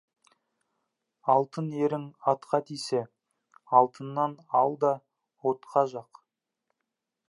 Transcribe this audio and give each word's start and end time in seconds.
Алтын 1.33 1.67
ерің 1.81 2.07
атқа 2.33 2.61
тисе, 2.71 3.03
алтынын 3.83 4.37
ал 4.63 4.77
да, 4.87 4.95
отқа 5.55 5.87
жақ. 5.97 6.25